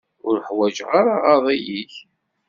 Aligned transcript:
Ur 0.27 0.35
ḥwaǧeɣ 0.47 0.89
ara 0.99 1.13
aɣaḍi-ik. 1.31 1.93